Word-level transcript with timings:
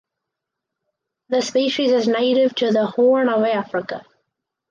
The 1.29 1.43
species 1.43 1.91
is 1.91 2.07
native 2.07 2.55
to 2.55 2.71
the 2.71 2.87
Horn 2.87 3.29
of 3.29 3.43
Africa. 3.43 4.03